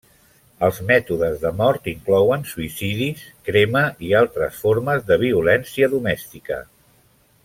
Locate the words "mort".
1.57-1.89